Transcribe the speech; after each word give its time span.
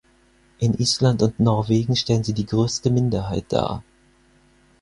In 0.57 0.73
Island 0.79 1.21
und 1.21 1.39
Norwegen 1.39 1.95
stellen 1.95 2.23
sie 2.23 2.33
die 2.33 2.47
größte 2.47 2.89
Minderheit 2.89 3.45
dar. 3.53 3.83